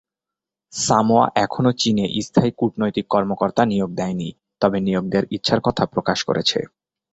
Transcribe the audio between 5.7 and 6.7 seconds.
প্রকাশ করেছে।